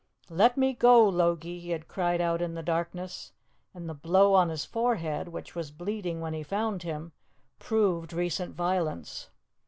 [0.31, 3.33] "Let me go, Logie!" he had cried out in the darkness,
[3.71, 7.11] and the blow on his forehead, which was bleeding when he found him,
[7.59, 9.29] proved recent violence.